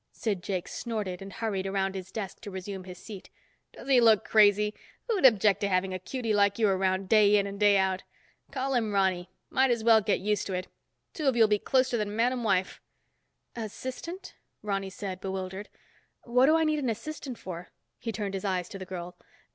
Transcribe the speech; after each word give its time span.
Sid 0.11 0.41
Jakes 0.41 0.73
snorted, 0.73 1.21
and 1.21 1.31
hurried 1.31 1.67
around 1.67 1.93
his 1.93 2.11
desk 2.11 2.41
to 2.41 2.49
resume 2.49 2.85
his 2.85 2.97
seat. 2.97 3.29
"Does 3.71 3.87
he 3.87 4.01
look 4.01 4.25
crazy? 4.25 4.73
Who'd 5.07 5.27
object 5.27 5.61
to 5.61 5.67
having 5.69 5.93
a 5.93 5.99
cutey 5.99 6.33
like 6.33 6.57
you 6.57 6.67
around 6.69 7.07
day 7.07 7.37
in 7.37 7.45
and 7.45 7.59
day 7.59 7.77
out? 7.77 8.01
Call 8.49 8.73
him 8.73 8.93
Ronny. 8.93 9.29
Might 9.51 9.69
as 9.69 9.83
well 9.83 10.01
get 10.01 10.19
used 10.19 10.47
to 10.47 10.53
it. 10.55 10.67
Two 11.13 11.27
of 11.27 11.35
you'll 11.35 11.47
be 11.47 11.59
closer 11.59 11.97
than 11.97 12.15
man 12.15 12.33
and 12.33 12.43
wife." 12.43 12.81
"Assistant?" 13.55 14.33
Ronny 14.63 14.89
said, 14.89 15.21
bewildered. 15.21 15.69
"What 16.23 16.47
do 16.47 16.57
I 16.57 16.63
need 16.63 16.79
an 16.79 16.89
assistant 16.89 17.37
for?" 17.37 17.69
He 17.99 18.11
turned 18.11 18.33
his 18.33 18.43
eyes 18.43 18.67
to 18.69 18.79
the 18.79 18.85
girl. 18.85 19.15